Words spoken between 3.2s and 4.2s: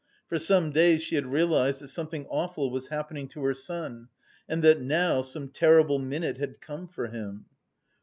to her son